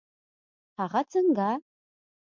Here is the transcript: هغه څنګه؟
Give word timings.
هغه 0.79 1.01
څنګه؟ 1.11 1.49